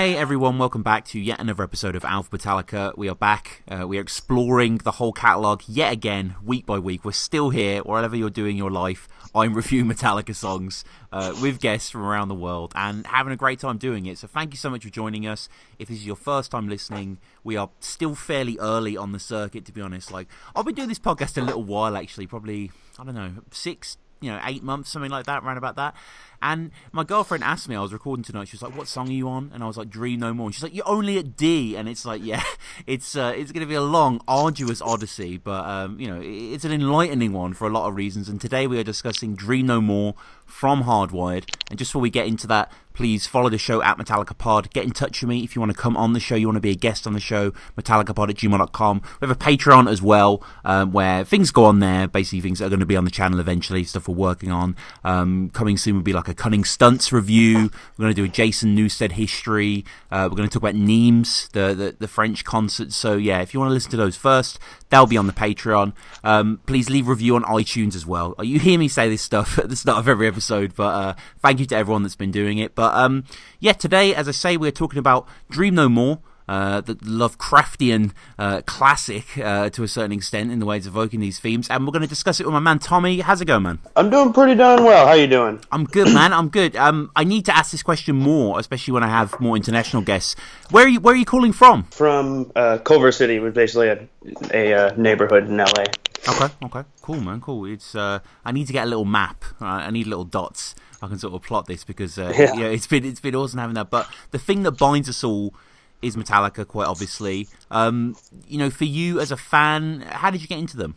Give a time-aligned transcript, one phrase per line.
[0.00, 2.96] Hey everyone, welcome back to yet another episode of Alpha Metallica.
[2.96, 3.62] We are back.
[3.68, 7.04] Uh, we are exploring the whole catalogue yet again, week by week.
[7.04, 9.08] We're still here, wherever you're doing your life.
[9.34, 13.60] I'm reviewing Metallica songs uh, with guests from around the world and having a great
[13.60, 14.16] time doing it.
[14.16, 15.50] So thank you so much for joining us.
[15.78, 19.66] If this is your first time listening, we are still fairly early on the circuit,
[19.66, 20.10] to be honest.
[20.10, 23.98] Like I've been doing this podcast a little while, actually, probably I don't know six,
[24.20, 25.94] you know, eight months, something like that, around about that.
[26.42, 28.48] And my girlfriend asked me, I was recording tonight.
[28.48, 30.46] She was like, "What song are you on?" And I was like, "Dream No More."
[30.46, 32.42] And she's like, "You're only at D." And it's like, yeah,
[32.86, 36.64] it's uh, it's going to be a long, arduous odyssey, but um, you know, it's
[36.64, 38.28] an enlightening one for a lot of reasons.
[38.28, 40.14] And today we are discussing "Dream No More"
[40.50, 41.54] from Hardwired.
[41.70, 44.70] And just before we get into that, please follow the show at Metallica Pod.
[44.74, 46.56] Get in touch with me if you want to come on the show, you want
[46.56, 49.02] to be a guest on the show, metallicapod at gmail.com.
[49.20, 52.68] We have a Patreon as well, um, where things go on there, basically things are
[52.68, 54.76] going to be on the channel eventually, stuff we're working on.
[55.04, 57.70] Um, coming soon will be like a Cunning Stunts review.
[57.96, 59.84] We're going to do a Jason Newsted history.
[60.10, 62.92] Uh, we're going to talk about Nimes, the, the, the French concert.
[62.92, 64.58] So yeah, if you want to listen to those first,
[64.90, 65.94] they'll be on the Patreon.
[66.22, 68.34] Um, please leave a review on iTunes as well.
[68.42, 71.60] You hear me say this stuff at the start of every episode, but uh, thank
[71.60, 72.74] you to everyone that's been doing it.
[72.74, 73.24] But um,
[73.58, 76.20] yeah, today, as I say, we're talking about Dream No More.
[76.48, 81.20] Uh, the Lovecraftian uh, classic uh, to a certain extent in the ways of evoking
[81.20, 83.20] these themes, and we're going to discuss it with my man Tommy.
[83.20, 83.78] How's it going, man?
[83.94, 85.06] I'm doing pretty darn well.
[85.06, 85.60] How are you doing?
[85.70, 86.32] I'm good, man.
[86.32, 86.74] I'm good.
[86.74, 90.34] Um, I need to ask this question more, especially when I have more international guests.
[90.72, 90.98] Where are you?
[90.98, 91.84] Where are you calling from?
[91.84, 94.08] From uh, Culver City, which is basically a,
[94.52, 95.84] a uh, neighborhood in LA.
[96.30, 97.64] Okay, okay, cool, man, cool.
[97.66, 99.44] It's uh, I need to get a little map.
[99.60, 100.74] I need little dots.
[101.02, 102.54] I can sort of plot this because uh, yeah.
[102.54, 103.90] yeah, it's been it's been awesome having that.
[103.90, 105.54] But the thing that binds us all
[106.02, 107.48] is Metallica, quite obviously.
[107.70, 110.96] Um, you know, for you as a fan, how did you get into them?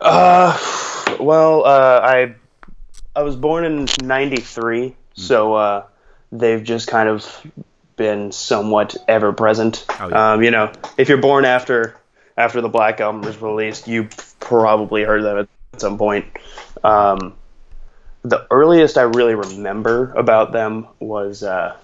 [0.00, 0.58] Uh,
[1.20, 2.34] well, uh, I
[3.14, 4.94] I was born in '93, mm.
[5.14, 5.84] so uh,
[6.32, 7.46] they've just kind of
[7.96, 9.84] been somewhat ever present.
[10.00, 10.32] Oh, yeah.
[10.32, 11.96] um, you know, if you're born after
[12.38, 16.24] after the Black Album was released, you probably heard them at some point.
[16.84, 17.34] Um,
[18.22, 21.76] the earliest I really remember about them was uh,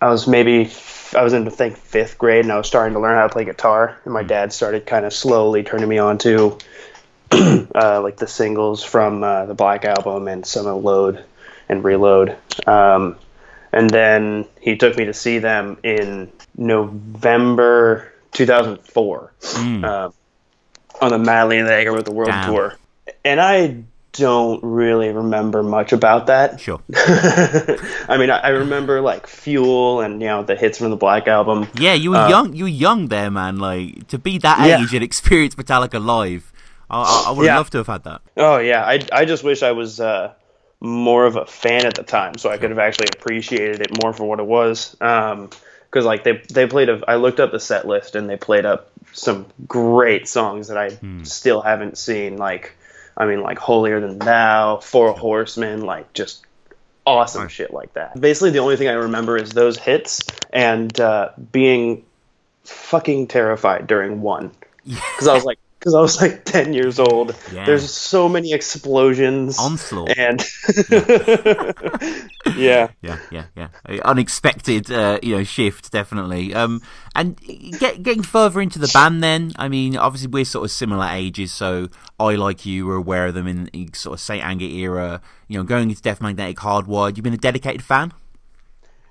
[0.00, 0.70] I was maybe
[1.16, 3.32] I was in I think fifth grade and I was starting to learn how to
[3.32, 4.28] play guitar and my hmm.
[4.28, 6.58] dad started kind of slowly turning me on to
[7.32, 11.24] uh, like the singles from uh, the Black album and some of Load
[11.68, 12.36] and Reload.
[12.66, 13.16] Um,
[13.72, 19.84] and then he took me to see them in November 2004 mm.
[19.84, 20.10] uh,
[21.00, 22.52] on the Madly in Anger with the World Damn.
[22.52, 22.76] Tour.
[23.24, 26.60] And I don't really remember much about that.
[26.60, 26.80] Sure.
[26.94, 31.28] I mean, I, I, remember like Fuel and you know the hits from the Black
[31.28, 31.68] album.
[31.74, 32.54] Yeah, you were uh, young.
[32.54, 33.58] You were young there, man.
[33.58, 34.82] Like to be that yeah.
[34.82, 36.52] age and experience Metallica live.
[36.88, 37.56] I, I would yeah.
[37.56, 38.22] love to have had that.
[38.36, 40.32] Oh yeah, I I just wish I was uh,
[40.80, 44.12] more of a fan at the time, so I could have actually appreciated it more
[44.12, 44.96] for what it was.
[45.00, 45.50] Um,
[45.90, 48.64] because like they they played a I looked up the set list and they played
[48.64, 51.24] up some great songs that I hmm.
[51.24, 52.74] still haven't seen like
[53.16, 56.46] I mean, like Holier Than Thou, Four Horsemen, like just
[57.06, 57.50] awesome right.
[57.50, 58.18] shit like that.
[58.18, 62.04] Basically, the only thing I remember is those hits and uh, being
[62.64, 64.52] fucking terrified during one
[64.86, 67.34] because I was like, because I was like 10 years old.
[67.50, 67.64] Yeah.
[67.64, 69.58] There's so many explosions.
[69.58, 70.10] Onslaught.
[70.16, 70.44] And
[72.54, 72.90] yeah.
[73.02, 73.68] Yeah, yeah, yeah.
[74.04, 76.52] Unexpected, uh, you know, shift, definitely.
[76.52, 76.82] Um,
[77.14, 77.34] and
[77.78, 81.50] get, getting further into the band then, I mean, obviously we're sort of similar ages,
[81.50, 84.44] so I, like you, were aware of them in, in sort of St.
[84.44, 87.16] Anger era, you know, going into Death Magnetic Hardwired.
[87.16, 88.12] You've been a dedicated fan?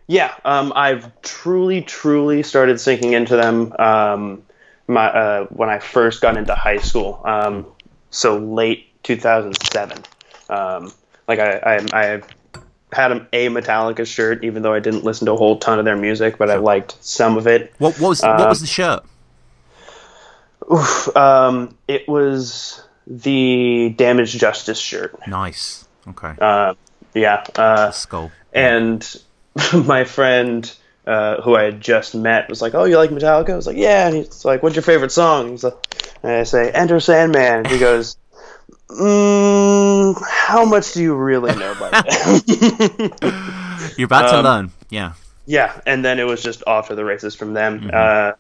[0.06, 3.74] Yeah, um, I've truly, truly started sinking into them.
[3.80, 4.44] Um,
[4.90, 7.22] my uh, when I first got into high school.
[7.24, 7.68] Um,
[8.10, 10.04] so late 2007.
[10.50, 10.92] Um,
[11.28, 12.22] like I, I, I
[12.92, 15.96] had a Metallica shirt, even though I didn't listen to a whole ton of their
[15.96, 17.72] music, but I liked some of it.
[17.78, 19.04] What, what was what was the shirt?
[20.72, 25.16] Oof, um, it was the Damaged Justice shirt.
[25.28, 25.88] Nice.
[26.08, 26.34] Okay.
[26.40, 26.74] Uh,
[27.14, 27.44] yeah.
[27.56, 28.32] Uh, skull.
[28.54, 29.06] And
[29.74, 30.72] my friend
[31.10, 33.78] uh, who I had just met was like, "Oh, you like Metallica?" I was like,
[33.78, 35.74] "Yeah." And he's like, "What's your favorite song?" He's like,
[36.22, 38.16] and I say, "Enter Sandman." he goes,
[38.90, 42.36] mm, "How much do you really know about that?"
[43.98, 45.14] You're about um, to learn, yeah.
[45.48, 47.90] Yeah, and then it was just off to the races from them, mm-hmm.
[47.92, 48.34] uh,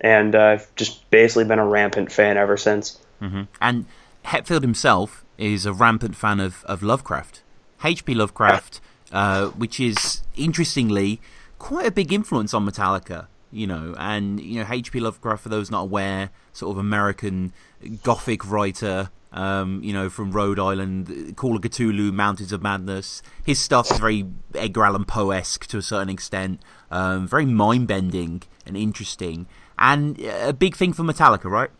[0.00, 2.98] and I've just basically been a rampant fan ever since.
[3.22, 3.42] Mm-hmm.
[3.60, 3.86] And
[4.24, 7.42] Hetfield himself is a rampant fan of, of Lovecraft,
[7.84, 8.12] H.P.
[8.14, 8.80] Lovecraft,
[9.12, 11.20] uh, which is interestingly
[11.66, 13.26] quite a big influence on Metallica.
[13.50, 15.00] you know, and you know H.P.
[15.00, 17.52] Lovecraft, for those not aware, sort of American
[18.04, 23.20] gothic writer, um, you know, from Rhode Island, Call of Cthulhu, Mountains of Madness.
[23.44, 26.60] His stuff is very Edgar Allan Poe esque to a certain extent,
[26.90, 29.46] um, very mind bending and interesting,
[29.76, 31.70] and a big thing for Metallica, right?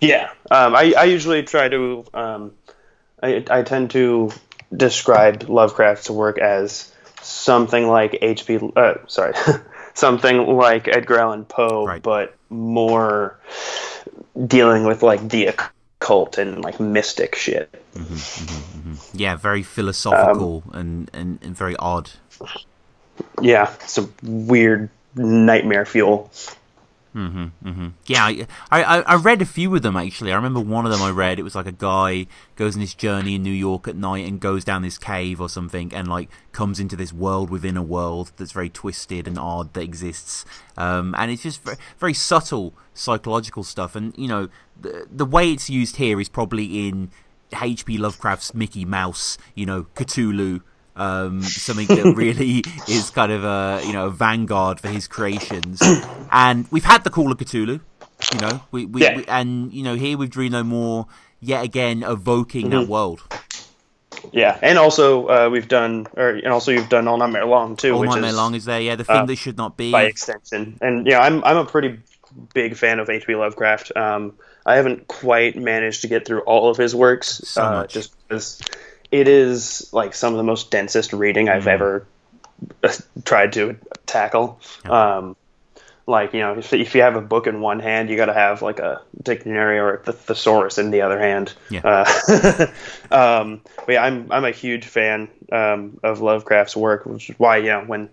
[0.00, 2.04] Yeah, um, I, I usually try to.
[2.12, 2.52] Um,
[3.22, 4.30] I, I tend to
[4.74, 6.89] describe Lovecraft's work as
[7.22, 8.58] something like H.P.
[8.76, 9.34] Uh, sorry,
[9.94, 12.02] something like Edgar Allan Poe, right.
[12.02, 13.38] but more
[14.46, 17.70] dealing with like the occult and like mystic shit.
[17.94, 19.16] Mm-hmm, mm-hmm, mm-hmm.
[19.16, 22.10] Yeah, very philosophical um, and, and, and very odd.
[23.40, 26.30] Yeah, some weird nightmare fuel.
[27.14, 27.88] Mm-hmm, mm-hmm.
[28.06, 30.30] Yeah, I, I I read a few of them actually.
[30.32, 31.40] I remember one of them I read.
[31.40, 34.38] It was like a guy goes on this journey in New York at night and
[34.38, 38.30] goes down this cave or something, and like comes into this world within a world
[38.36, 40.44] that's very twisted and odd that exists.
[40.76, 43.96] Um, and it's just very, very subtle psychological stuff.
[43.96, 44.48] And you know,
[44.80, 47.10] the the way it's used here is probably in
[47.60, 47.98] H.P.
[47.98, 50.62] Lovecraft's Mickey Mouse, you know, Cthulhu
[51.00, 55.80] um, something that really is kind of a you know a vanguard for his creations.
[56.30, 57.80] And we've had the Call of Cthulhu,
[58.32, 59.16] you know, we, we, yeah.
[59.16, 61.06] we and you know here with Dream No More,
[61.40, 62.80] yet again evoking mm-hmm.
[62.80, 63.22] that world.
[64.32, 67.94] Yeah, and also uh, we've done, or and also you've done All Nightmare Long too.
[67.94, 68.96] All Nightmare Long is there, yeah.
[68.96, 71.98] The thing uh, that should not be by extension, and yeah, I'm I'm a pretty
[72.52, 73.34] big fan of H.P.
[73.34, 73.96] Lovecraft.
[73.96, 74.34] Um,
[74.66, 78.60] I haven't quite managed to get through all of his works, so uh, just because
[79.10, 81.68] it is like some of the most densest reading I've mm-hmm.
[81.68, 82.06] ever
[82.82, 82.92] uh,
[83.24, 83.76] tried to
[84.06, 84.60] tackle.
[84.84, 85.16] Yeah.
[85.16, 85.36] Um,
[86.06, 88.34] like you know, if, if, you have a book in one hand, you got to
[88.34, 91.54] have like a dictionary or a thesaurus in the other hand.
[91.70, 91.82] Yeah.
[91.84, 92.66] Uh,
[93.10, 97.58] um, but yeah, I'm I'm a huge fan um, of Lovecraft's work, which is why
[97.58, 98.08] you know when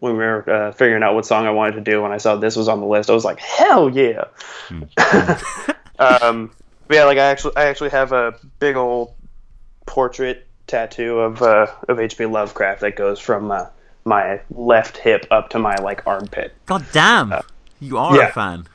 [0.00, 2.36] when we were uh, figuring out what song I wanted to do, when I saw
[2.36, 4.24] this was on the list, I was like, hell yeah.
[4.68, 5.74] Mm.
[5.98, 6.50] um,
[6.90, 9.14] yeah, like I actually I actually have a big old
[9.90, 12.26] portrait tattoo of uh, of H.P.
[12.26, 13.66] Lovecraft that goes from uh,
[14.04, 16.54] my left hip up to my like armpit.
[16.66, 17.42] God damn, uh,
[17.80, 18.28] you are yeah.
[18.28, 18.68] a fan.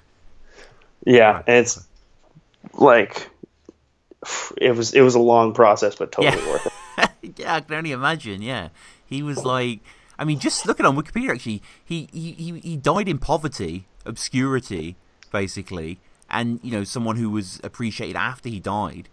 [1.06, 1.88] Yeah, and it's
[2.74, 3.30] like
[4.58, 6.52] it was it was a long process, but totally yeah.
[6.52, 7.10] worth it.
[7.38, 8.42] yeah, I can only imagine.
[8.42, 8.70] Yeah,
[9.06, 9.80] he was like,
[10.20, 14.98] I mean, just looking on Wikipedia, actually, he he he died in poverty, obscurity,
[15.32, 15.98] basically,
[16.30, 19.08] and you know, someone who was appreciated after he died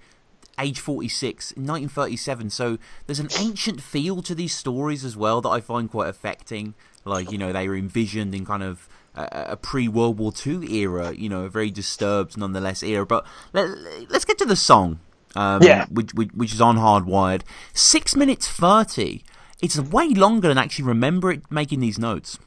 [0.62, 5.48] age 46 in 1937 so there's an ancient feel to these stories as well that
[5.48, 6.74] i find quite affecting.
[7.04, 11.12] Like you know they were envisioned in kind of a, a pre-world war ii era
[11.12, 13.04] you know a very disturbed nonetheless era.
[13.04, 13.66] But let,
[14.12, 15.00] us get to the song
[15.34, 15.86] um, yeah.
[15.90, 17.42] which, which, which is on hardwired.
[17.74, 19.24] 6 minutes 30
[19.60, 22.38] it's way longer than I actually remember it making these notes.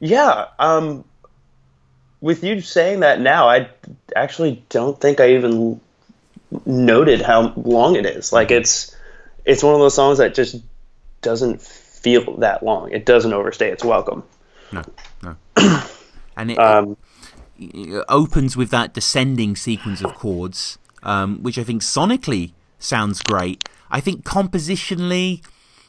[0.00, 1.04] Yeah um
[2.20, 3.68] with you saying that now, I
[4.14, 5.80] actually don't think I even
[6.64, 8.32] noted how long it is.
[8.32, 8.94] Like it's
[9.44, 10.56] it's one of those songs that just
[11.22, 12.92] doesn't feel that long.
[12.92, 14.24] It doesn't overstay its welcome.
[14.72, 14.82] No,
[15.22, 15.36] no.
[16.36, 16.96] and it, um,
[17.58, 23.68] it, opens with that descending sequence of chords, um, which I think sonically sounds great.
[23.90, 25.44] I think compositionally,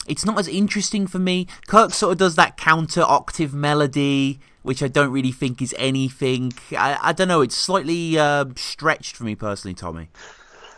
[0.08, 1.48] it's not as interesting for me.
[1.68, 6.54] Kirk sort of does that counter octave melody, which I don't really think is anything.
[6.72, 7.42] I, I don't know.
[7.42, 10.10] It's slightly uh, stretched for me personally, Tommy.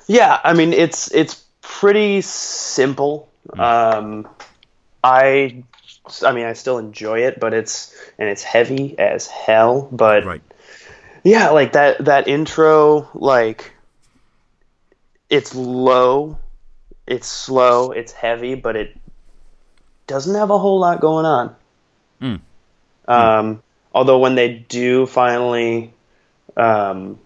[0.09, 3.29] Yeah, I mean it's it's pretty simple.
[3.49, 3.59] Mm.
[3.59, 4.27] Um,
[5.03, 5.63] I
[6.25, 9.87] I mean I still enjoy it, but it's and it's heavy as hell.
[9.91, 10.41] But right.
[11.23, 13.71] yeah, like that that intro, like
[15.29, 16.39] it's low,
[17.05, 18.97] it's slow, it's heavy, but it
[20.07, 21.55] doesn't have a whole lot going on.
[22.19, 22.41] Mm.
[23.07, 23.61] Um,
[23.93, 25.93] although when they do finally
[26.57, 27.19] um,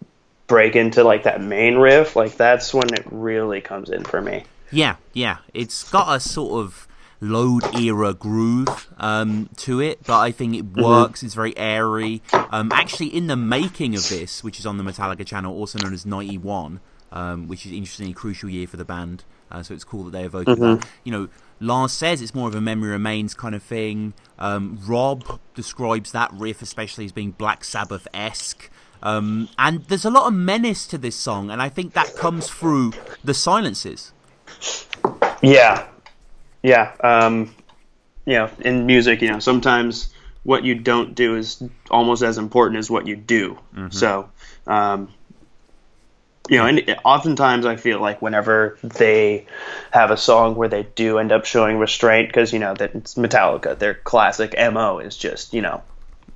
[0.54, 4.44] break into like that main riff, like that's when it really comes in for me.
[4.72, 5.38] Yeah, yeah.
[5.52, 6.88] It's got a sort of
[7.20, 10.84] load era groove um, to it, but I think it mm-hmm.
[10.84, 11.20] works.
[11.20, 11.26] Mm-hmm.
[11.26, 12.22] It's very airy.
[12.52, 15.92] Um, actually, in the making of this, which is on the Metallica channel, also known
[15.92, 16.82] as 91,
[17.12, 20.24] um, which is interestingly crucial year for the band, uh, so it's cool that they
[20.24, 20.76] evoke mm-hmm.
[20.76, 20.88] that.
[21.04, 21.30] You know,
[21.60, 24.14] Lars says it's more of a memory remains kind of thing.
[24.38, 28.70] Um, Rob describes that riff, especially as being Black Sabbath esque.
[29.04, 32.50] Um, and there's a lot of menace to this song, and I think that comes
[32.50, 34.14] through the silences.
[35.42, 35.86] Yeah,
[36.64, 36.94] yeah.
[37.02, 37.54] Um,
[38.26, 42.80] you know, in music, you know, sometimes what you don't do is almost as important
[42.80, 43.60] as what you do.
[43.76, 43.90] Mm-hmm.
[43.90, 44.30] So,
[44.68, 45.14] um,
[46.48, 49.48] you know, and oftentimes I feel like whenever they
[49.92, 53.16] have a song where they do end up showing restraint, because you know that it's
[53.16, 55.82] Metallica, their classic mo is just you know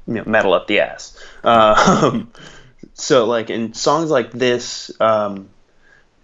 [0.07, 1.17] you know, metal up the ass.
[1.43, 2.31] Um,
[2.93, 5.49] so like in songs like this, um,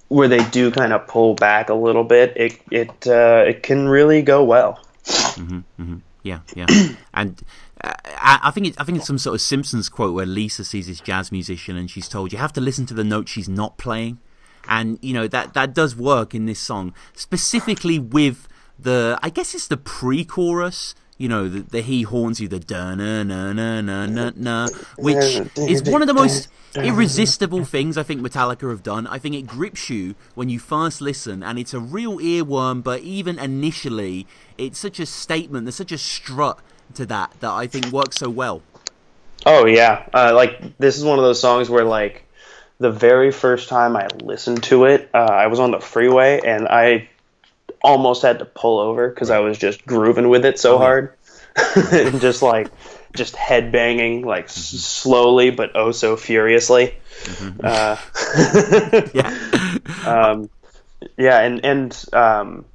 [0.07, 3.87] where they do kind of pull back a little bit, it it uh, it can
[3.87, 4.79] really go well.
[5.03, 5.97] Mm-hmm, mm-hmm.
[6.21, 6.65] Yeah, yeah,
[7.13, 7.41] and
[7.83, 10.87] uh, I think it's I think it's some sort of Simpsons quote where Lisa sees
[10.87, 13.77] this jazz musician and she's told you have to listen to the note she's not
[13.77, 14.19] playing,
[14.67, 18.47] and you know that that does work in this song specifically with
[18.79, 22.95] the I guess it's the pre-chorus you know, the, the he haunts you, the da
[22.95, 28.03] na na na na na na, which is one of the most irresistible things I
[28.03, 29.07] think Metallica have done.
[29.07, 32.83] I think it grips you when you first listen, and it's a real earworm.
[32.83, 34.27] But even initially,
[34.57, 35.63] it's such a statement.
[35.63, 36.59] There's such a strut
[36.95, 38.61] to that that I think works so well.
[39.45, 42.27] Oh yeah, uh, like this is one of those songs where like
[42.79, 46.67] the very first time I listened to it, uh, I was on the freeway and
[46.67, 47.07] I
[47.83, 51.13] almost had to pull over because I was just grooving with it so hard,
[51.91, 52.69] and just like
[53.15, 54.77] just head banging like mm-hmm.
[54.77, 56.95] slowly but oh so furiously.
[57.23, 57.59] Mm-hmm.
[57.63, 57.97] Uh,
[59.13, 60.49] yeah, um,
[61.17, 62.65] yeah, and and um,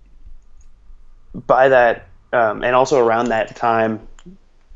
[1.35, 4.08] by that, um, and also around that time,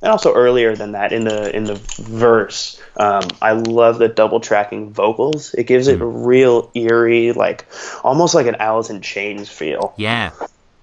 [0.02, 4.40] and also earlier than that in the in the verse um, i love the double
[4.40, 5.54] tracking vocals.
[5.54, 6.26] It gives it a mm.
[6.26, 7.66] real eerie like
[8.04, 9.94] almost like an alice in chains feel.
[9.96, 10.32] Yeah.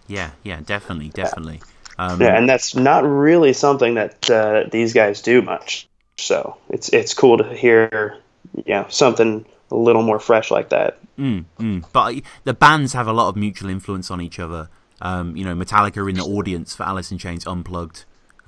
[0.07, 1.61] Yeah yeah definitely definitely.
[1.97, 5.87] Yeah, um, yeah and that's not really something that uh, these guys do much.
[6.17, 8.17] So it's it's cool to hear
[8.55, 10.99] you know something a little more fresh like that.
[11.17, 11.85] Mm, mm.
[11.93, 14.69] but the bands have a lot of mutual influence on each other.
[15.01, 18.03] Um, you know metallica in the audience for alice in chains unplugged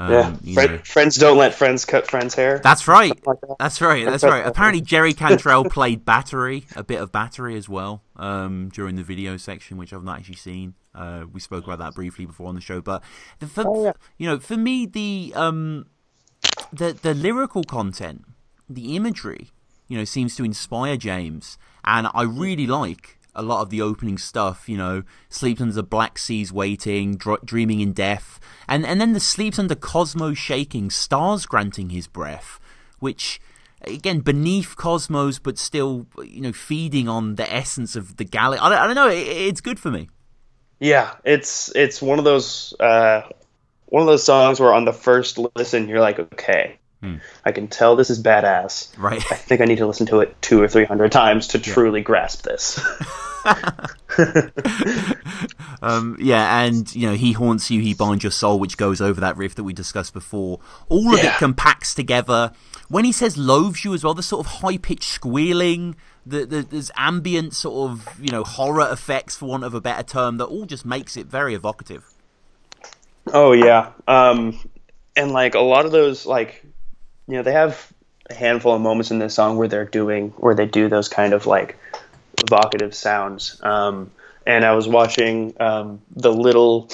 [0.09, 2.59] um, yeah, Friend, friends don't let friends cut friends' hair.
[2.63, 3.09] That's right.
[3.25, 3.55] Like that.
[3.59, 4.05] That's right.
[4.05, 4.45] That's right.
[4.45, 9.37] Apparently, Jerry Cantrell played battery, a bit of battery as well, um, during the video
[9.37, 10.73] section, which I've not actually seen.
[10.95, 13.03] Uh, we spoke about that briefly before on the show, but
[13.39, 13.93] the, for, oh, yeah.
[14.17, 15.85] you know, for me, the um,
[16.73, 18.25] the the lyrical content,
[18.69, 19.51] the imagery,
[19.87, 24.17] you know, seems to inspire James, and I really like a lot of the opening
[24.17, 28.99] stuff, you know, sleeps under the black seas waiting, dr- dreaming in death, and and
[28.99, 32.59] then the sleeps under cosmos shaking, stars granting his breath,
[32.99, 33.39] which
[33.83, 38.63] again beneath cosmos but still you know feeding on the essence of the galaxy.
[38.63, 40.09] I don't, I don't know, it, it's good for me.
[40.79, 43.21] Yeah, it's it's one of those uh,
[43.85, 47.15] one of those songs where on the first listen you're like, okay, Hmm.
[47.43, 48.95] I can tell this is badass.
[48.97, 49.23] Right.
[49.31, 51.73] I think I need to listen to it two or three hundred times to yeah.
[51.73, 52.79] truly grasp this.
[55.81, 59.19] um, yeah, and you know, he haunts you, he binds your soul, which goes over
[59.21, 60.59] that riff that we discussed before.
[60.89, 61.33] All of yeah.
[61.33, 62.51] it compacts together.
[62.87, 66.61] When he says loathes you as well, the sort of high pitched squealing, the, the,
[66.61, 70.45] there's ambient sort of you know horror effects, for want of a better term, that
[70.45, 72.05] all just makes it very evocative.
[73.33, 74.59] Oh yeah, um,
[75.15, 76.63] and like a lot of those like
[77.31, 77.91] you know they have
[78.29, 81.31] a handful of moments in this song where they're doing where they do those kind
[81.31, 81.77] of like
[82.45, 83.57] evocative sounds.
[83.63, 84.11] Um,
[84.45, 86.89] and I was watching um, the little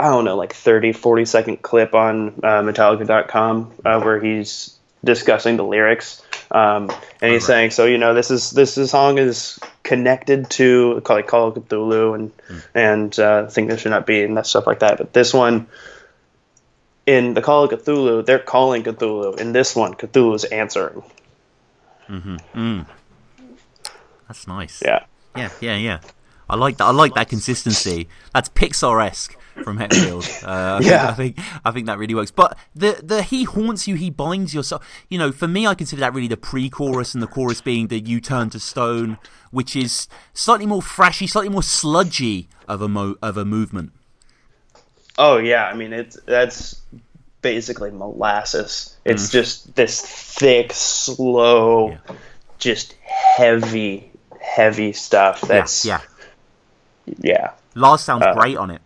[0.00, 5.56] I don't know like 30 40 second clip on uh, Metallica.com uh, where he's discussing
[5.56, 6.20] the lyrics.
[6.50, 7.46] Um, and he's right.
[7.46, 11.54] saying, so you know, this is this, this song is connected to like Call of
[11.54, 12.62] Cthulhu and mm.
[12.74, 14.98] and uh, Thing That Should Not Be and that stuff like that.
[14.98, 15.68] But this one,
[17.06, 19.38] in the Call of Cthulhu, they're calling Cthulhu.
[19.38, 21.02] In this one, Cthulhu is answering.
[22.08, 22.36] Mm-hmm.
[22.54, 22.86] Mm.
[24.28, 24.82] That's nice.
[24.84, 25.04] Yeah.
[25.36, 26.00] Yeah, yeah, yeah.
[26.48, 26.84] I like that.
[26.84, 28.08] I like that consistency.
[28.34, 30.44] That's Pixar esque from Hetfield.
[30.44, 32.30] Uh, I yeah, think, I think I think that really works.
[32.30, 34.82] But the the he haunts you, he binds your soul.
[35.08, 37.98] You know, for me, I consider that really the pre-chorus and the chorus being the
[37.98, 39.16] "You Turn to Stone,"
[39.50, 43.92] which is slightly more flashy, slightly more sludgy of a mo- of a movement.
[45.24, 46.82] Oh yeah, I mean it's that's
[47.42, 48.96] basically molasses.
[49.04, 49.30] It's mm.
[49.30, 52.16] just this thick, slow, yeah.
[52.58, 54.10] just heavy,
[54.40, 55.42] heavy stuff.
[55.42, 56.00] That's yeah,
[57.06, 57.14] yeah.
[57.20, 57.50] yeah.
[57.76, 58.82] Lars sounds uh, great on it.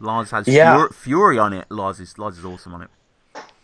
[0.00, 0.74] Lars has yeah.
[0.74, 1.70] Fury, fury on it.
[1.70, 2.90] Lars is Lars is awesome on it.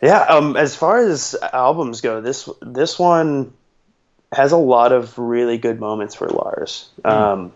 [0.00, 0.20] Yeah.
[0.20, 0.56] Um.
[0.56, 3.52] As far as albums go, this this one
[4.30, 6.90] has a lot of really good moments for Lars.
[7.02, 7.10] Mm.
[7.10, 7.52] Um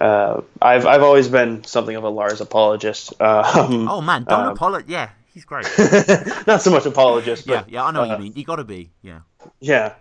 [0.00, 3.14] uh, I've I've always been something of a Lars apologist.
[3.22, 4.88] Um, oh man, don't um, apologize.
[4.88, 5.66] Yeah, he's great.
[6.46, 7.46] not so much apologist.
[7.46, 8.32] But, yeah, yeah, I know uh, what you uh, mean.
[8.34, 8.90] You got to be.
[9.02, 9.20] Yeah.
[9.60, 9.94] Yeah.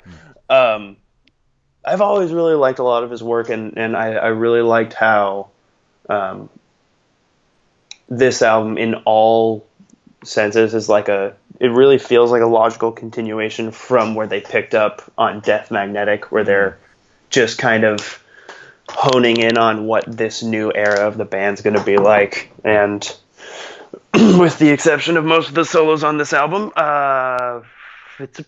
[0.49, 0.75] Mm.
[0.75, 0.97] Um,
[1.83, 4.93] I've always really liked a lot of his work, and and I, I really liked
[4.93, 5.49] how,
[6.09, 6.49] um,
[8.09, 9.65] this album in all
[10.23, 11.35] senses is like a.
[11.59, 16.31] It really feels like a logical continuation from where they picked up on Death Magnetic,
[16.31, 16.79] where they're
[17.29, 18.20] just kind of
[18.89, 23.15] honing in on what this new era of the band's going to be like and
[24.13, 26.71] with the exception of most of the solos on this album.
[26.75, 27.61] Uh,
[28.19, 28.45] it's a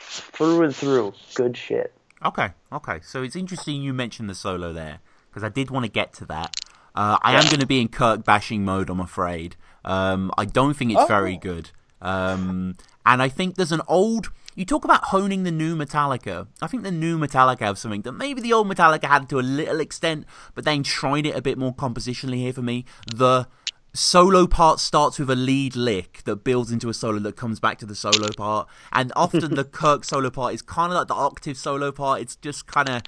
[0.00, 1.92] through and through good shit.
[2.24, 3.00] Okay, okay.
[3.02, 5.00] So it's interesting you mentioned the solo there
[5.30, 6.54] because I did want to get to that.
[6.94, 9.56] Uh, I am going to be in Kirk bashing mode, I'm afraid.
[9.84, 11.06] Um, I don't think it's oh.
[11.06, 11.70] very good.
[12.02, 14.30] Um, and I think there's an old.
[14.56, 16.48] You talk about honing the new Metallica.
[16.60, 19.42] I think the new Metallica have something that maybe the old Metallica had to a
[19.42, 22.84] little extent, but then tried it a bit more compositionally here for me.
[23.14, 23.46] The
[23.92, 27.78] solo part starts with a lead lick that builds into a solo that comes back
[27.78, 28.68] to the solo part.
[28.92, 32.20] And often the Kirk solo part is kind of like the octave solo part.
[32.20, 33.02] It's just kind of,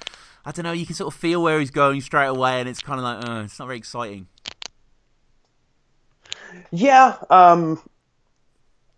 [0.45, 2.81] I don't know, you can sort of feel where he's going straight away, and it's
[2.81, 4.29] kind of like, uh, it's not very exciting.
[6.71, 7.81] Yeah, um,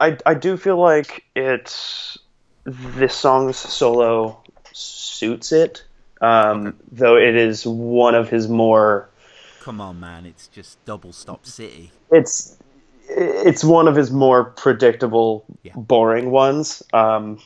[0.00, 2.18] I I do feel like it's
[2.64, 4.42] this song's solo
[4.72, 5.84] suits it,
[6.20, 6.76] um, okay.
[6.92, 9.08] though it is one of his more
[9.60, 10.26] come on, man!
[10.26, 11.90] It's just double stop city.
[12.10, 12.56] It's
[13.08, 15.72] it's one of his more predictable, yeah.
[15.74, 16.82] boring ones.
[16.92, 17.38] Um,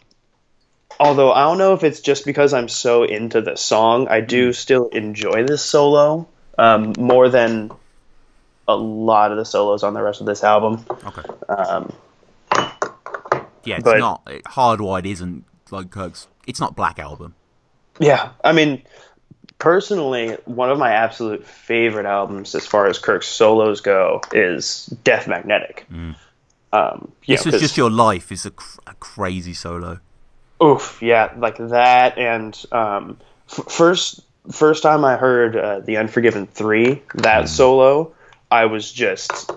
[0.99, 4.51] although I don't know if it's just because I'm so into the song, I do
[4.51, 4.55] mm.
[4.55, 7.71] still enjoy this solo um, more than
[8.67, 10.85] a lot of the solos on the rest of this album.
[10.91, 11.23] Okay.
[11.49, 11.93] Um,
[13.65, 15.07] yeah, it's but, not Hardwired.
[15.07, 16.29] Isn't like Kirk's.
[16.47, 17.35] It's not Black Album.
[18.01, 18.83] Yeah, I mean,
[19.59, 25.27] personally, one of my absolute favorite albums as far as Kirk's solos go is Death
[25.27, 25.87] Magnetic.
[25.93, 26.17] Mm.
[26.73, 30.01] Um, this was just your life is a, cr- a, crazy solo.
[30.63, 32.19] Oof, yeah, like that.
[32.19, 33.19] And um,
[33.51, 34.21] f- first,
[34.53, 37.49] first time I heard uh, the Unforgiven three, that mm.
[37.49, 38.13] solo,
[38.51, 39.51] I was just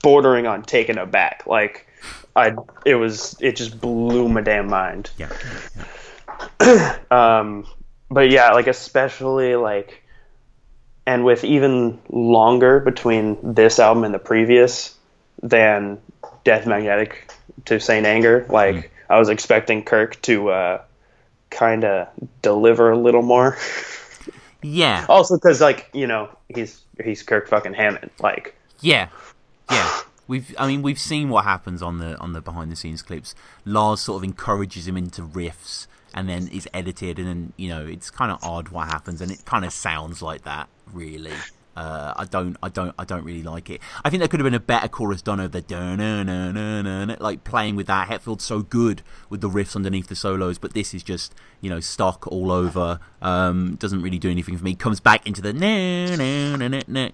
[0.00, 1.44] bordering on taken aback.
[1.46, 1.87] Like,
[2.38, 2.54] I,
[2.86, 5.10] it was, it just blew my damn mind.
[5.18, 5.32] Yeah.
[6.60, 6.98] yeah.
[7.10, 7.66] um,
[8.10, 10.02] but yeah, like especially like,
[11.06, 14.94] and with even longer between this album and the previous
[15.42, 15.98] than
[16.44, 17.30] Death Magnetic
[17.66, 18.46] to Saint Anger.
[18.48, 18.88] Like mm.
[19.08, 20.82] I was expecting Kirk to uh,
[21.50, 22.08] kind of
[22.42, 23.58] deliver a little more.
[24.62, 25.06] yeah.
[25.08, 28.12] Also, because like you know he's he's Kirk fucking Hammett.
[28.20, 28.54] Like.
[28.80, 29.08] Yeah.
[29.70, 30.00] Yeah.
[30.28, 33.34] We've, I mean, we've seen what happens on the on the behind the scenes clips.
[33.64, 37.84] Lars sort of encourages him into riffs and then it's edited, and then you know
[37.86, 41.32] it's kind of odd what happens, and it kind of sounds like that, really.
[41.78, 43.80] Uh, I don't, I don't, I don't really like it.
[44.04, 47.86] I think there could have been a better chorus done over the like playing with
[47.86, 48.08] that.
[48.08, 51.78] Hetfield's so good with the riffs underneath the solos, but this is just you know
[51.78, 52.98] stock all over.
[53.22, 54.74] Um, doesn't really do anything for me.
[54.74, 55.52] Comes back into the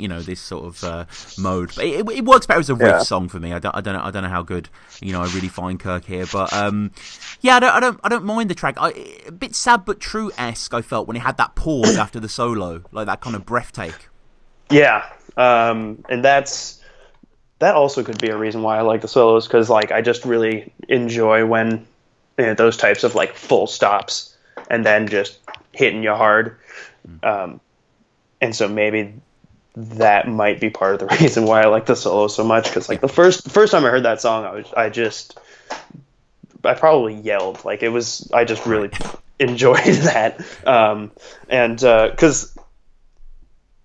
[0.00, 1.04] you know this sort of uh,
[1.36, 2.98] mode, but it, it, works better as a riff yeah.
[3.00, 3.52] song for me.
[3.52, 4.70] I don't, I don't know, I don't know how good
[5.02, 6.90] you know I really find Kirk here, but um,
[7.42, 8.76] yeah, I don't, I don't, I don't mind the track.
[8.80, 8.92] I,
[9.26, 10.72] a bit sad but true esque.
[10.72, 14.08] I felt when it had that pause after the solo, like that kind of breathtaking.
[14.70, 15.04] Yeah,
[15.36, 16.80] um, and that's
[17.58, 20.24] that also could be a reason why I like the solos because like I just
[20.24, 21.86] really enjoy when
[22.38, 24.36] you know, those types of like full stops
[24.70, 25.38] and then just
[25.72, 26.56] hitting you hard.
[27.22, 27.60] Um,
[28.40, 29.14] and so maybe
[29.76, 32.88] that might be part of the reason why I like the solo so much because
[32.88, 35.38] like the first first time I heard that song I was I just
[36.64, 37.64] I probably yelled.
[37.64, 38.90] Like it was I just really
[39.38, 40.44] enjoyed that.
[40.66, 41.12] Um,
[41.48, 42.53] and because uh,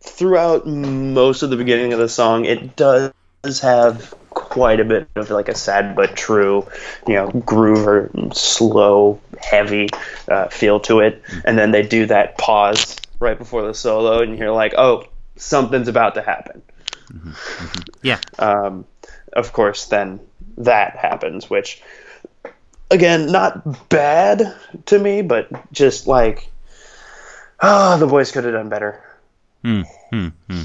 [0.02, 3.14] throughout most of the beginning of the song, it does
[3.62, 6.68] have quite a bit of like a sad but true,
[7.08, 9.90] you know, groove or slow, heavy
[10.28, 11.22] uh, feel to it.
[11.46, 15.88] And then they do that pause right before the solo, and you're like, oh, something's
[15.88, 16.62] about to happen.
[17.12, 17.30] Mm-hmm.
[17.30, 17.82] Mm-hmm.
[18.04, 18.20] Yeah.
[18.38, 18.86] Um,
[19.34, 20.20] of course, then
[20.58, 21.82] that happens, which,
[22.90, 26.50] again, not bad to me, but just like,
[27.60, 29.04] oh, the boys could have done better.
[29.64, 30.62] Hmm, hmm, hmm.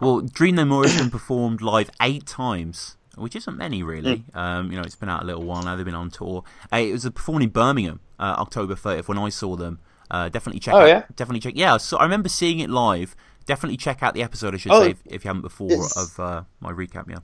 [0.00, 4.24] Well, Dream No More has been performed live eight times, which isn't many really.
[4.32, 4.36] Mm.
[4.36, 5.76] Um, you know, it's been out a little while now.
[5.76, 6.44] They've been on tour.
[6.72, 9.78] Uh, it was performed in Birmingham, uh, October 30th, when I saw them.
[10.10, 10.74] Uh, definitely check.
[10.74, 11.04] Oh out, yeah.
[11.14, 11.54] Definitely check.
[11.56, 13.14] Yeah, so I remember seeing it live.
[13.46, 14.54] Definitely check out the episode.
[14.54, 17.08] I should oh, say if, if, you haven't before of uh, my recap.
[17.08, 17.18] Yeah.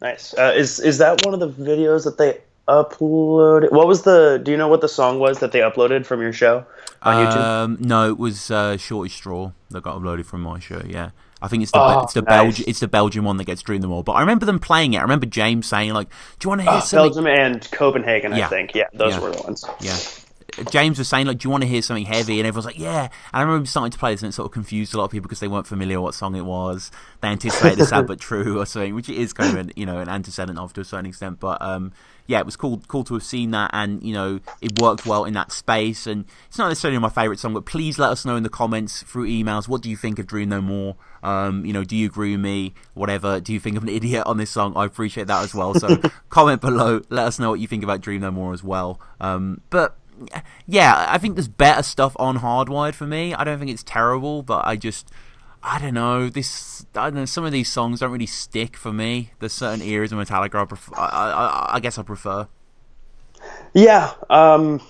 [0.00, 0.34] Nice.
[0.36, 2.38] Uh, is is that one of the videos that they
[2.68, 3.72] uploaded?
[3.72, 4.40] What was the?
[4.42, 6.66] Do you know what the song was that they uploaded from your show
[7.02, 7.36] on YouTube?
[7.36, 10.82] Um, no, it was uh, Shortest Straw that got uploaded from my show.
[10.86, 11.10] Yeah.
[11.42, 12.28] I think it's the oh, it's the nice.
[12.28, 14.02] Belgian it's the Belgian one that gets Dream them all.
[14.02, 14.98] But I remember them playing it.
[14.98, 18.34] I remember James saying like, "Do you want to hear oh, something?" Belgium and Copenhagen,
[18.34, 18.46] yeah.
[18.46, 18.74] I think.
[18.74, 19.20] Yeah, those yeah.
[19.20, 19.64] were the ones.
[19.80, 19.96] Yeah.
[20.70, 23.02] James was saying like, "Do you want to hear something heavy?" And everyone's like, "Yeah."
[23.02, 25.10] And I remember starting to play this, and it sort of confused a lot of
[25.10, 26.90] people because they weren't familiar what song it was.
[27.20, 29.86] They anticipated the sad but true or something, which it is kind of an you
[29.86, 31.40] know an antecedent of to a certain extent.
[31.40, 31.92] But um,
[32.26, 35.24] yeah, it was cool cool to have seen that, and you know, it worked well
[35.24, 36.06] in that space.
[36.06, 39.02] And it's not necessarily my favorite song, but please let us know in the comments
[39.02, 39.68] through emails.
[39.68, 40.96] What do you think of Dream No More?
[41.22, 42.74] Um, you know, do you agree with me?
[42.94, 43.40] Whatever.
[43.40, 44.72] Do you think I'm an idiot on this song?
[44.76, 45.74] I appreciate that as well.
[45.74, 47.02] So comment below.
[47.10, 49.00] Let us know what you think about Dream No More as well.
[49.20, 49.96] Um, but
[50.66, 53.34] yeah, I think there's better stuff on Hardwired for me.
[53.34, 55.10] I don't think it's terrible, but I just
[55.62, 56.28] I don't know.
[56.28, 57.24] This I don't know.
[57.24, 59.32] Some of these songs don't really stick for me.
[59.40, 60.94] There's certain eras of Metallica I prefer.
[60.96, 62.48] I, I, I guess I prefer.
[63.74, 64.80] Yeah, um,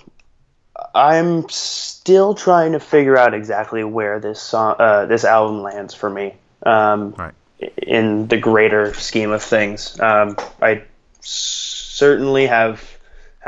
[0.93, 6.09] I'm still trying to figure out exactly where this song, uh, this album lands for
[6.09, 6.35] me.
[6.63, 7.33] Um, right.
[7.77, 10.83] In the greater scheme of things, um, I
[11.21, 12.96] certainly have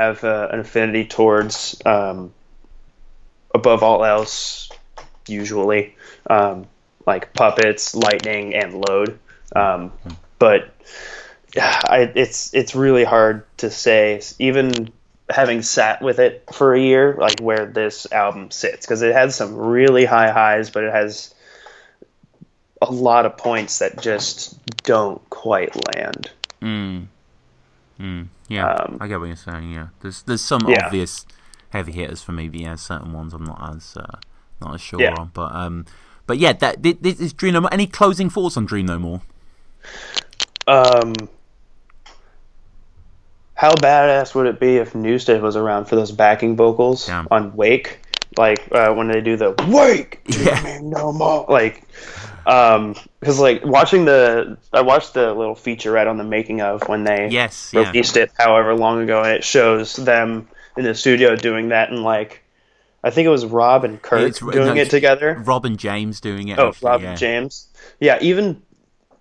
[0.00, 2.32] have uh, an affinity towards um,
[3.54, 4.70] above all else,
[5.28, 5.96] usually
[6.28, 6.66] um,
[7.06, 9.18] like puppets, lightning, and load.
[9.54, 9.92] Um,
[10.38, 10.74] but
[11.56, 14.92] I, it's it's really hard to say, even
[15.28, 19.36] having sat with it for a year, like where this album sits, because it has
[19.36, 21.34] some really high highs, but it has
[22.82, 26.30] a lot of points that just don't quite land.
[26.62, 27.06] Mm.
[28.00, 28.28] Mm.
[28.48, 29.72] Yeah, um, I get what you're saying.
[29.72, 30.86] Yeah, there's there's some yeah.
[30.86, 31.26] obvious
[31.70, 34.18] heavy hitters for me, but yeah, certain ones I'm not as uh,
[34.60, 35.14] not as sure yeah.
[35.18, 35.30] on.
[35.34, 35.84] But um,
[36.26, 37.72] but yeah, that this is Dream No More.
[37.72, 39.22] Any closing thoughts on Dream No More?
[40.66, 41.12] Um,
[43.54, 47.28] how badass would it be if Newsted was around for those backing vocals Damn.
[47.30, 48.00] on Wake?
[48.38, 50.78] Like uh, when they do the Wake, yeah.
[50.82, 51.44] no more.
[51.48, 51.82] Like
[52.46, 57.04] um because like watching the i watched the little featurette on the making of when
[57.04, 58.22] they yes released yeah.
[58.22, 62.42] it however long ago and it shows them in the studio doing that and like
[63.04, 66.20] i think it was rob and kirk it's, doing no, it together rob and james
[66.20, 67.10] doing it oh actually, rob yeah.
[67.10, 68.62] and james yeah even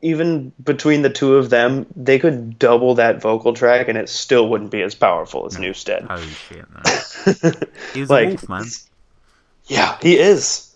[0.01, 4.47] even between the two of them they could double that vocal track and it still
[4.47, 5.67] wouldn't be as powerful as no.
[5.67, 7.53] newsted holy shit man
[7.93, 8.65] he's like, a wolf man
[9.65, 10.68] yeah he is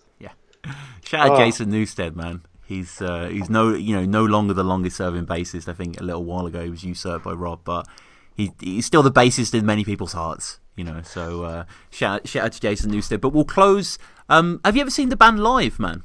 [1.04, 1.38] Shout out oh.
[1.38, 2.42] Jason Newsted, man.
[2.66, 5.68] He's uh, he's no you know no longer the longest serving bassist.
[5.68, 7.88] I think a little while ago he was usurped by Rob, but
[8.36, 10.60] he he's still the bassist in many people's hearts.
[10.76, 13.22] You know, so uh, shout shout out to Jason Newsted.
[13.22, 14.00] But we'll close.
[14.30, 16.04] Um, have you ever seen the band live, man?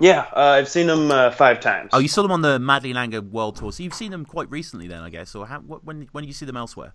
[0.00, 1.90] Yeah, uh, I've seen them uh, five times.
[1.92, 3.72] Oh, you saw them on the Madly in Anger World Tour.
[3.72, 5.34] So you've seen them quite recently, then, I guess.
[5.34, 6.94] Or how, when when did you see them elsewhere?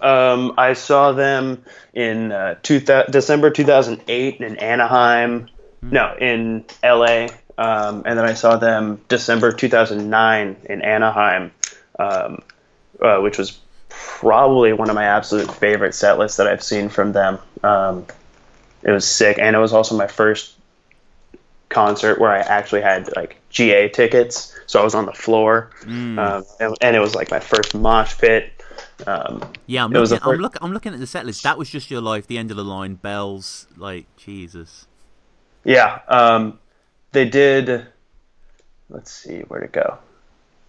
[0.00, 5.48] Um, I saw them in uh, two th- December 2008 in Anaheim.
[5.80, 5.90] Hmm.
[5.90, 7.28] No, in LA.
[7.56, 11.50] Um, and then I saw them December 2009 in Anaheim,
[11.98, 12.42] um,
[13.00, 17.12] uh, which was probably one of my absolute favorite set lists that I've seen from
[17.12, 17.38] them.
[17.64, 18.06] Um,
[18.82, 20.54] it was sick, and it was also my first
[21.68, 26.44] concert where I actually had like GA tickets, so I was on the floor, mm.
[26.60, 28.52] and, and, it was like my first mosh pit.
[29.06, 31.42] Um, yeah, I'm looking, I'm, look, I'm looking at the set list.
[31.42, 34.86] That was just your life, the end of the line, bells, like Jesus.
[35.68, 36.58] Yeah, um,
[37.12, 37.86] they did.
[38.88, 39.98] Let's see where to go.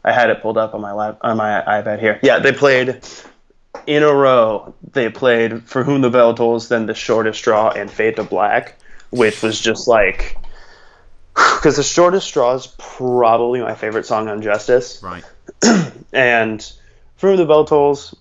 [0.03, 2.19] I had it pulled up on my lap on my iPad here.
[2.21, 2.99] Yeah, they played
[3.87, 4.73] in a row.
[4.91, 8.77] They played "For Whom the Bell Tolls," then "The Shortest Straw" and "Fade to Black,"
[9.09, 10.37] which was just like
[11.33, 15.01] because "The Shortest Straw" is probably my favorite song on Justice.
[15.01, 15.23] Right.
[16.11, 16.61] and
[17.15, 18.13] "For Whom the Bell Tolls,"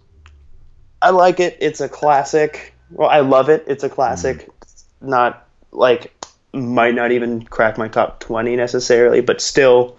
[1.03, 1.59] I like it.
[1.61, 2.73] It's a classic.
[2.93, 3.64] Well, I love it.
[3.67, 4.47] It's a classic.
[4.47, 5.09] Mm.
[5.09, 6.12] Not like
[6.53, 9.99] might not even crack my top 20 necessarily, but still,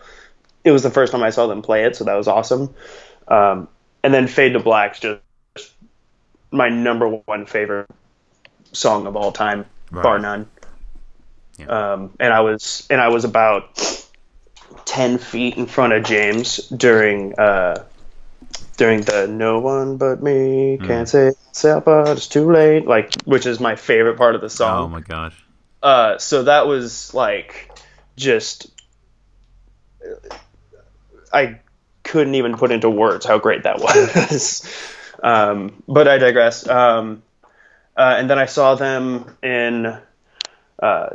[0.64, 2.74] it was the first time I saw them play it, so that was awesome.
[3.28, 3.68] Um,
[4.04, 5.22] and then Fade to Black's just
[6.52, 7.90] my number one favorite
[8.72, 10.04] song of all time, right.
[10.04, 10.50] bar none.
[11.58, 11.66] Yeah.
[11.66, 14.08] Um, and I was and I was about
[14.86, 17.84] ten feet in front of James during uh,
[18.78, 20.88] during the "No one but me mm.
[20.88, 21.84] can't say myself,
[22.18, 24.86] it's too late," like which is my favorite part of the song.
[24.86, 25.36] Oh my gosh!
[25.82, 27.72] Uh, so that was like
[28.15, 28.70] just
[31.32, 31.60] I
[32.04, 34.63] couldn't even put into words how great that was.
[35.24, 36.68] um, but I digress.
[36.68, 37.24] Um,
[37.96, 39.98] uh, and then I saw them in.
[40.82, 41.10] Uh,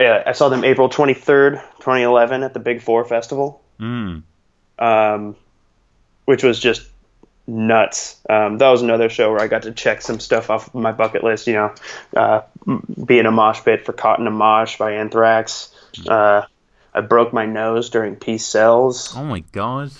[0.00, 3.62] yeah, I saw them April 23rd, 2011 at the Big Four Festival.
[3.78, 4.22] Mm.
[4.78, 5.36] Um,
[6.24, 6.89] which was just
[7.50, 8.16] nuts.
[8.28, 11.24] Um, that was another show where I got to check some stuff off my bucket
[11.24, 11.46] list.
[11.46, 11.74] You know,
[12.16, 12.42] uh,
[13.04, 15.74] being a mosh pit for Caught in a Mosh" by Anthrax.
[16.08, 16.42] Uh,
[16.94, 19.14] I broke my nose during Peace Sells.
[19.16, 19.90] Oh my god!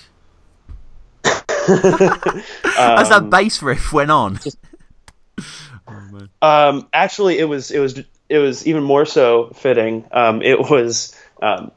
[1.25, 4.39] As that um, bass riff went on.
[5.89, 10.07] oh, um, actually, it was it was it was even more so fitting.
[10.13, 11.73] Um, it was um,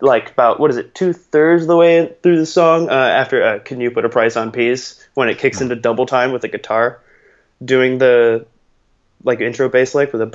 [0.00, 3.42] like about what is it two thirds of the way through the song uh, after
[3.42, 6.42] uh, "Can You Put a Price on Peace" when it kicks into double time with
[6.42, 7.00] the guitar,
[7.64, 8.46] doing the
[9.22, 10.26] like intro bass lick with a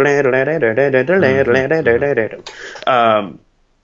[2.87, 3.39] um,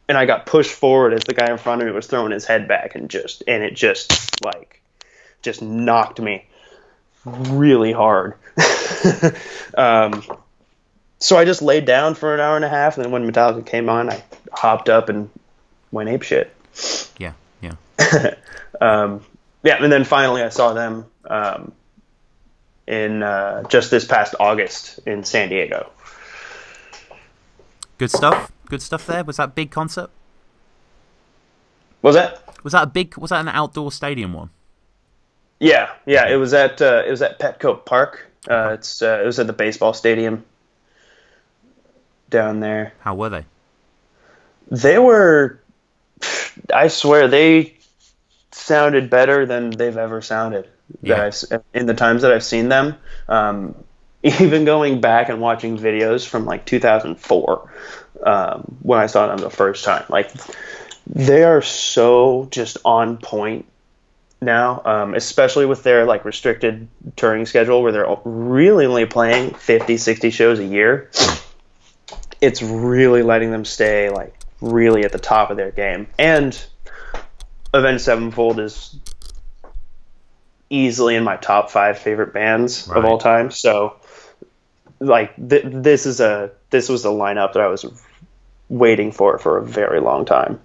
[0.07, 2.45] and I got pushed forward as the guy in front of me was throwing his
[2.45, 4.81] head back and just and it just like
[5.41, 6.45] just knocked me
[7.25, 8.35] really hard.
[9.77, 10.23] um,
[11.19, 13.65] so I just laid down for an hour and a half, and then when Metallica
[13.65, 15.29] came on, I hopped up and
[15.91, 16.53] went ape shit.
[17.17, 17.73] Yeah, yeah,
[18.81, 19.23] um,
[19.63, 21.71] yeah, and then finally I saw them um,
[22.87, 25.89] in uh, just this past August in San Diego.
[27.97, 28.51] Good stuff.
[28.65, 29.05] Good stuff.
[29.05, 30.09] There was that big concert.
[32.01, 32.41] Was that?
[32.63, 33.15] Was that a big?
[33.17, 34.49] Was that an outdoor stadium one?
[35.59, 36.27] Yeah, yeah.
[36.27, 38.27] It was at uh, it was at Petco Park.
[38.49, 40.43] Uh, it's uh, it was at the baseball stadium
[42.29, 42.93] down there.
[43.01, 43.45] How were they?
[44.71, 45.60] They were.
[46.73, 47.77] I swear they
[48.51, 50.67] sounded better than they've ever sounded.
[51.01, 51.31] Yeah.
[51.73, 52.95] in the times that I've seen them,
[53.29, 53.75] um,
[54.23, 57.71] even going back and watching videos from like 2004
[58.25, 60.31] um, when I saw them the first time, like
[61.07, 63.65] they are so just on point
[64.41, 69.97] now, um, especially with their like restricted touring schedule where they're really only playing 50,
[69.97, 71.09] 60 shows a year.
[72.41, 76.07] It's really letting them stay like really at the top of their game.
[76.17, 76.63] And
[77.73, 78.95] Avenged Sevenfold is
[80.69, 82.97] easily in my top five favorite bands right.
[82.97, 83.51] of all time.
[83.51, 83.97] So,
[84.99, 87.85] like th- this is a this was a lineup that I was
[88.69, 90.59] waiting for for a very long time.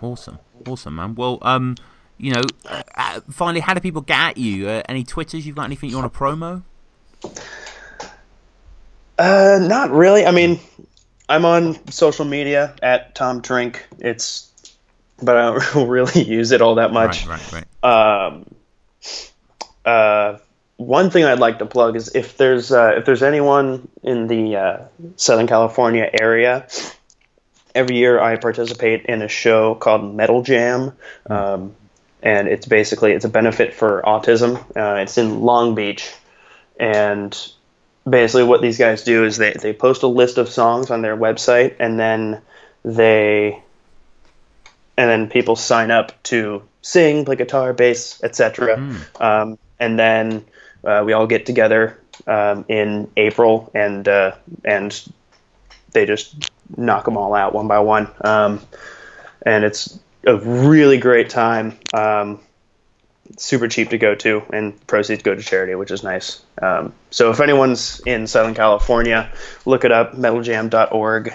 [0.00, 1.14] Awesome, awesome, man.
[1.14, 1.76] Well, um,
[2.18, 4.68] you know, uh, finally, how do people get at you?
[4.68, 5.46] Uh, any Twitters?
[5.46, 6.62] You've got anything you want to promo?
[9.18, 10.26] Uh, not really.
[10.26, 10.58] I mean,
[11.32, 13.86] I'm on social media at Tom Trink.
[13.98, 14.50] It's,
[15.22, 17.26] but I don't really use it all that much.
[17.26, 18.30] Right, right, right.
[18.30, 18.54] Um,
[19.84, 20.38] uh,
[20.76, 24.56] one thing I'd like to plug is if there's uh, if there's anyone in the
[24.56, 24.78] uh,
[25.16, 26.66] Southern California area
[27.74, 30.92] every year I participate in a show called Metal Jam.
[31.28, 31.74] Um,
[32.22, 34.56] and it's basically it's a benefit for autism.
[34.76, 36.12] Uh, it's in Long Beach,
[36.78, 37.36] and
[38.08, 41.16] basically what these guys do is they, they post a list of songs on their
[41.16, 42.40] website, and then
[42.84, 43.62] they
[44.96, 48.76] and then people sign up to sing, play guitar, bass, etc.
[48.76, 49.20] Mm.
[49.20, 50.44] Um, and then
[50.84, 54.34] uh, we all get together um, in April, and uh,
[54.64, 55.08] and
[55.92, 58.08] they just knock them all out one by one.
[58.22, 58.60] Um,
[59.44, 61.78] and it's a really great time.
[63.36, 66.42] Super cheap to go to, and proceeds go to charity, which is nice.
[66.60, 69.30] Um, so if anyone's in Southern California,
[69.64, 71.32] look it up, metaljam.org.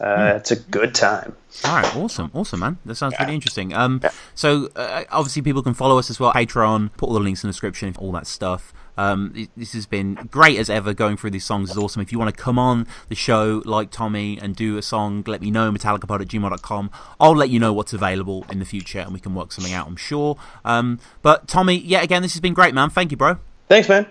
[0.00, 0.36] Uh, mm.
[0.36, 1.36] It's a good time.
[1.64, 2.78] All right, awesome, awesome, man.
[2.84, 3.22] That sounds yeah.
[3.22, 3.72] really interesting.
[3.72, 4.10] Um, yeah.
[4.34, 6.32] so uh, obviously people can follow us as well.
[6.32, 8.72] Patreon, put all the links in the description, all that stuff.
[8.96, 10.92] Um, this has been great as ever.
[10.92, 12.02] Going through these songs is awesome.
[12.02, 15.40] If you want to come on the show like Tommy and do a song, let
[15.40, 15.70] me know.
[15.70, 16.90] MetallicaPod at gmail.com.
[17.20, 19.86] I'll let you know what's available in the future and we can work something out,
[19.86, 20.36] I'm sure.
[20.64, 22.90] Um, but Tommy, yet again, this has been great, man.
[22.90, 23.38] Thank you, bro.
[23.68, 24.10] Thanks, man.